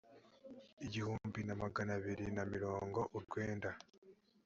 igihumbi 0.85 1.39
na 1.47 1.55
magana 1.61 1.91
abiri 1.99 2.25
na 2.35 2.43
mirongo 2.53 2.99
urwenda 3.17 3.69